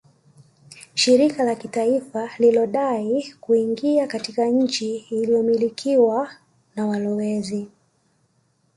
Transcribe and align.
Shirika 0.93 1.43
la 1.43 1.55
kitaifa 1.55 2.29
lilodai 2.39 3.35
kuingia 3.39 4.07
katika 4.07 4.45
nchi 4.45 4.95
iliyomilikwa 4.97 6.31
na 6.75 6.87
walowezi 6.87 7.69